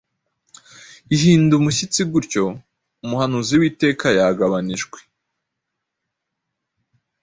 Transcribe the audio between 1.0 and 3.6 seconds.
Ihinda umushyitsi Gutyo Umuhanuzi